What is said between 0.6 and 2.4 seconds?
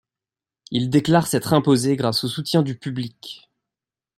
Il déclare s'être imposé grâce au